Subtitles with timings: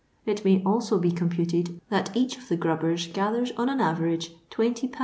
[0.25, 4.87] It may also be computed ftt each of the grubben sathers on an aTerage 20
[4.87, 4.97] lbs.